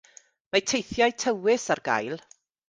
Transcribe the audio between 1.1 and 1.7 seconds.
tywys